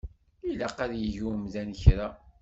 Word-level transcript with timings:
Ilaq 0.49 0.77
ad 0.85 0.93
yeg 1.03 1.17
umdan 1.31 1.71
kra. 1.81 2.07